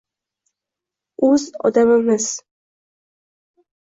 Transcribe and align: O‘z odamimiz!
O‘z 1.27 1.45
odamimiz! 1.69 2.25